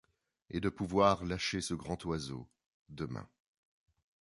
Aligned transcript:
Et 0.49 0.59
de 0.59 0.69
pouvoir 0.69 1.23
lâcher 1.25 1.61
ce 1.61 1.75
grand 1.75 2.03
oiseau, 2.05 2.49
Demain 2.89 3.29